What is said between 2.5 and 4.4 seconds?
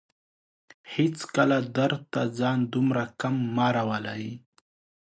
دومره کم مه راولئ